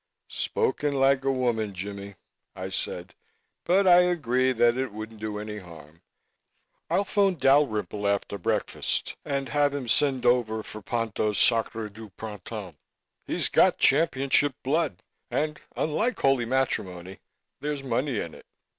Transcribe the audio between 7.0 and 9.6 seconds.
phone Dalrymple after breakfast and